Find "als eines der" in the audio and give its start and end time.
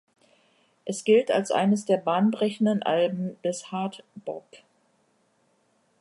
1.29-1.97